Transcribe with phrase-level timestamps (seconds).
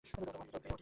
[0.03, 0.77] মহেন্দ্র চমকিয়া উঠিল।